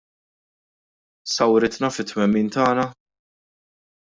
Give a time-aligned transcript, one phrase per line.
[1.33, 2.89] Sawritna fit-twemmin tagħna?